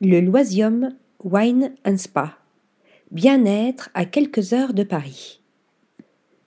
Le 0.00 0.20
Loisium 0.20 0.90
Wine 1.24 1.72
and 1.84 1.96
Spa. 1.96 2.38
Bien-être 3.10 3.90
à 3.94 4.04
quelques 4.04 4.52
heures 4.52 4.72
de 4.72 4.84
Paris. 4.84 5.40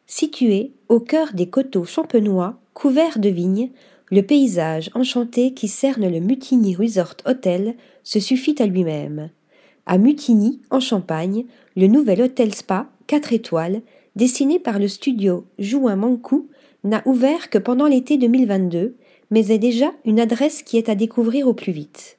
Situé 0.07 0.71
au 0.87 1.01
cœur 1.01 1.33
des 1.33 1.49
coteaux 1.49 1.83
champenois 1.83 2.61
couverts 2.73 3.19
de 3.19 3.27
vignes, 3.27 3.71
le 4.09 4.21
paysage 4.21 4.89
enchanté 4.93 5.53
qui 5.53 5.67
cerne 5.67 6.09
le 6.09 6.21
Mutiny 6.21 6.77
Resort 6.77 7.17
Hotel 7.25 7.75
se 8.03 8.21
suffit 8.21 8.55
à 8.59 8.65
lui-même. 8.65 9.31
À 9.85 9.97
Mutigny, 9.97 10.61
en 10.69 10.79
Champagne, 10.79 11.43
le 11.75 11.87
nouvel 11.87 12.21
hôtel 12.21 12.55
spa 12.55 12.87
4 13.07 13.33
étoiles, 13.33 13.81
dessiné 14.15 14.59
par 14.59 14.79
le 14.79 14.87
studio 14.87 15.45
Jouin 15.59 15.97
Mancou, 15.97 16.47
n'a 16.85 17.01
ouvert 17.05 17.49
que 17.49 17.57
pendant 17.57 17.87
l'été 17.87 18.17
2022, 18.17 18.95
mais 19.29 19.51
est 19.51 19.59
déjà 19.59 19.91
une 20.05 20.21
adresse 20.21 20.63
qui 20.63 20.77
est 20.77 20.87
à 20.87 20.95
découvrir 20.95 21.49
au 21.49 21.53
plus 21.53 21.73
vite. 21.73 22.17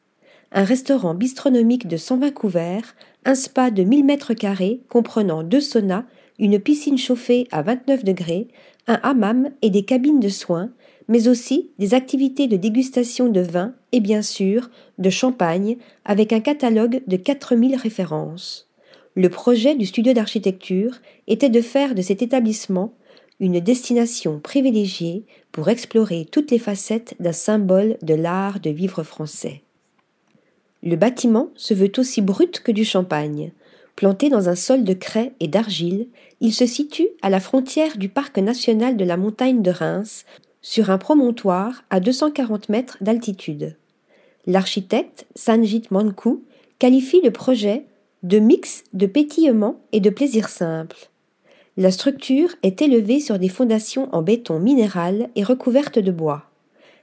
Un 0.54 0.64
restaurant 0.64 1.14
bistronomique 1.14 1.88
de 1.88 1.96
120 1.96 2.30
couverts, 2.32 2.94
un 3.24 3.34
spa 3.34 3.70
de 3.70 3.84
1000 3.84 4.04
mètres 4.04 4.34
carrés 4.34 4.82
comprenant 4.90 5.42
deux 5.42 5.62
saunas, 5.62 6.04
une 6.38 6.58
piscine 6.58 6.98
chauffée 6.98 7.48
à 7.52 7.62
29 7.62 8.04
degrés, 8.04 8.48
un 8.86 9.00
hammam 9.02 9.48
et 9.62 9.70
des 9.70 9.84
cabines 9.84 10.20
de 10.20 10.28
soins, 10.28 10.70
mais 11.08 11.26
aussi 11.26 11.70
des 11.78 11.94
activités 11.94 12.48
de 12.48 12.58
dégustation 12.58 13.30
de 13.30 13.40
vin 13.40 13.74
et 13.92 14.00
bien 14.00 14.20
sûr 14.20 14.68
de 14.98 15.08
champagne 15.08 15.78
avec 16.04 16.34
un 16.34 16.40
catalogue 16.40 17.02
de 17.06 17.16
4000 17.16 17.74
références. 17.76 18.68
Le 19.14 19.30
projet 19.30 19.74
du 19.74 19.86
studio 19.86 20.12
d'architecture 20.12 20.96
était 21.28 21.48
de 21.48 21.62
faire 21.62 21.94
de 21.94 22.02
cet 22.02 22.20
établissement 22.20 22.92
une 23.40 23.58
destination 23.58 24.38
privilégiée 24.38 25.24
pour 25.50 25.70
explorer 25.70 26.26
toutes 26.30 26.50
les 26.50 26.58
facettes 26.58 27.14
d'un 27.20 27.32
symbole 27.32 27.96
de 28.02 28.14
l'art 28.14 28.60
de 28.60 28.68
vivre 28.68 29.02
français. 29.02 29.62
Le 30.82 30.96
bâtiment 30.96 31.50
se 31.54 31.74
veut 31.74 31.92
aussi 31.98 32.22
brut 32.22 32.60
que 32.60 32.72
du 32.72 32.84
champagne. 32.84 33.52
Planté 33.94 34.30
dans 34.30 34.48
un 34.48 34.56
sol 34.56 34.84
de 34.84 34.94
craie 34.94 35.32
et 35.38 35.48
d'argile, 35.48 36.08
il 36.40 36.52
se 36.52 36.66
situe 36.66 37.08
à 37.22 37.30
la 37.30 37.40
frontière 37.40 37.96
du 37.96 38.08
parc 38.08 38.38
national 38.38 38.96
de 38.96 39.04
la 39.04 39.16
montagne 39.16 39.62
de 39.62 39.70
Reims, 39.70 40.24
sur 40.60 40.90
un 40.90 40.98
promontoire 40.98 41.84
à 41.90 42.00
240 42.00 42.68
mètres 42.68 42.96
d'altitude. 43.00 43.76
L'architecte 44.46 45.26
Sanjit 45.34 45.84
Mankou 45.90 46.42
qualifie 46.78 47.20
le 47.20 47.30
projet 47.30 47.84
de 48.22 48.38
mix 48.38 48.84
de 48.92 49.06
pétillement 49.06 49.80
et 49.92 50.00
de 50.00 50.10
plaisir 50.10 50.48
simple. 50.48 50.96
La 51.76 51.90
structure 51.90 52.50
est 52.62 52.82
élevée 52.82 53.20
sur 53.20 53.38
des 53.38 53.48
fondations 53.48 54.08
en 54.12 54.22
béton 54.22 54.58
minéral 54.58 55.30
et 55.36 55.42
recouverte 55.42 55.98
de 55.98 56.12
bois. 56.12 56.44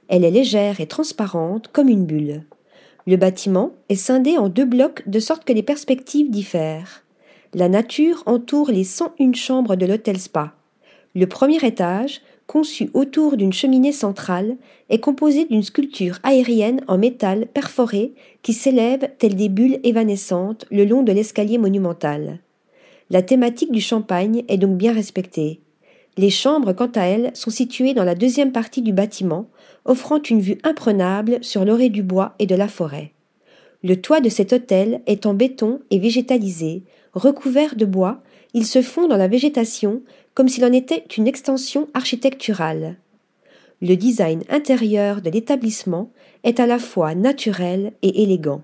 Elle 0.08 0.24
est 0.24 0.30
légère 0.30 0.80
et 0.80 0.86
transparente 0.86 1.68
comme 1.72 1.88
une 1.88 2.06
bulle. 2.06 2.44
Le 3.06 3.16
bâtiment 3.16 3.72
est 3.88 3.96
scindé 3.96 4.38
en 4.38 4.48
deux 4.48 4.64
blocs 4.64 5.08
de 5.08 5.20
sorte 5.20 5.44
que 5.44 5.52
les 5.52 5.62
perspectives 5.62 6.30
diffèrent. 6.30 7.04
La 7.54 7.68
nature 7.68 8.22
entoure 8.26 8.70
les 8.70 8.84
101 8.84 9.32
chambres 9.32 9.76
de 9.76 9.86
l'hôtel 9.86 10.18
Spa. 10.18 10.54
Le 11.14 11.26
premier 11.26 11.64
étage, 11.64 12.20
conçu 12.46 12.90
autour 12.94 13.36
d'une 13.36 13.52
cheminée 13.52 13.92
centrale, 13.92 14.56
est 14.88 15.00
composé 15.00 15.44
d'une 15.46 15.62
sculpture 15.62 16.18
aérienne 16.22 16.82
en 16.86 16.98
métal 16.98 17.46
perforé 17.46 18.12
qui 18.42 18.52
s'élève 18.52 19.08
telles 19.18 19.36
des 19.36 19.48
bulles 19.48 19.80
évanescentes 19.82 20.66
le 20.70 20.84
long 20.84 21.02
de 21.02 21.12
l'escalier 21.12 21.58
monumental. 21.58 22.38
La 23.08 23.22
thématique 23.22 23.72
du 23.72 23.80
champagne 23.80 24.44
est 24.48 24.58
donc 24.58 24.76
bien 24.76 24.92
respectée. 24.92 25.60
Les 26.20 26.28
chambres, 26.28 26.74
quant 26.74 26.90
à 26.96 27.06
elles, 27.06 27.30
sont 27.32 27.48
situées 27.48 27.94
dans 27.94 28.04
la 28.04 28.14
deuxième 28.14 28.52
partie 28.52 28.82
du 28.82 28.92
bâtiment, 28.92 29.48
offrant 29.86 30.20
une 30.20 30.42
vue 30.42 30.58
imprenable 30.64 31.38
sur 31.40 31.64
l'orée 31.64 31.88
du 31.88 32.02
bois 32.02 32.34
et 32.38 32.44
de 32.44 32.54
la 32.54 32.68
forêt. 32.68 33.14
Le 33.82 33.98
toit 33.98 34.20
de 34.20 34.28
cet 34.28 34.52
hôtel 34.52 35.00
est 35.06 35.24
en 35.24 35.32
béton 35.32 35.80
et 35.90 35.98
végétalisé, 35.98 36.82
recouvert 37.14 37.74
de 37.74 37.86
bois, 37.86 38.20
il 38.52 38.66
se 38.66 38.82
fond 38.82 39.08
dans 39.08 39.16
la 39.16 39.28
végétation 39.28 40.02
comme 40.34 40.46
s'il 40.46 40.62
en 40.66 40.74
était 40.74 41.06
une 41.16 41.26
extension 41.26 41.88
architecturale. 41.94 42.98
Le 43.80 43.94
design 43.94 44.42
intérieur 44.50 45.22
de 45.22 45.30
l'établissement 45.30 46.12
est 46.44 46.60
à 46.60 46.66
la 46.66 46.78
fois 46.78 47.14
naturel 47.14 47.94
et 48.02 48.22
élégant. 48.22 48.60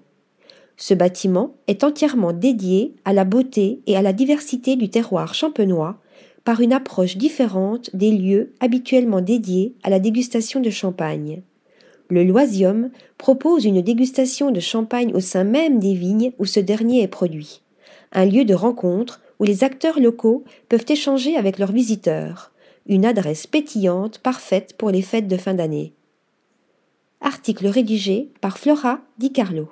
Ce 0.77 0.93
bâtiment 0.93 1.55
est 1.69 1.85
entièrement 1.85 2.35
dédié 2.35 2.97
à 3.07 3.15
la 3.15 3.25
beauté 3.25 3.81
et 3.87 3.97
à 3.97 4.03
la 4.03 4.13
diversité 4.13 4.77
du 4.77 4.91
terroir 4.91 5.33
champenois 5.33 5.99
par 6.47 6.61
une 6.61 6.73
approche 6.73 7.17
différente 7.17 7.91
des 7.93 8.13
lieux 8.13 8.53
habituellement 8.61 9.21
dédiés 9.21 9.75
à 9.83 9.91
la 9.91 9.99
dégustation 9.99 10.61
de 10.61 10.71
champagne. 10.71 11.43
Le 12.09 12.23
Loisium 12.23 12.91
propose 13.19 13.65
une 13.65 13.83
dégustation 13.83 14.53
de 14.53 14.61
champagne 14.61 15.13
au 15.13 15.19
sein 15.19 15.43
même 15.43 15.81
des 15.81 15.95
vignes 15.95 16.33
où 16.39 16.47
ce 16.47 16.61
dernier 16.61 17.03
est 17.03 17.09
produit, 17.09 17.63
un 18.13 18.25
lieu 18.25 18.45
de 18.45 18.55
rencontre 18.55 19.21
où 19.41 19.45
les 19.45 19.65
acteurs 19.65 19.99
locaux 19.99 20.45
peuvent 20.69 20.87
échanger 20.89 21.37
avec 21.37 21.59
leurs 21.59 21.73
visiteurs, 21.73 22.53
une 22.87 23.05
adresse 23.05 23.49
pétillante 23.49 24.19
parfaite 24.19 24.77
pour 24.79 24.91
les 24.91 25.03
fêtes 25.03 25.27
de 25.27 25.37
fin 25.37 25.55
d'année. 25.55 25.95
Article 27.21 27.67
rédigé 27.67 28.31
par 28.41 28.57
Flora 28.57 29.01
Di 29.19 29.33
Carlo. 29.33 29.69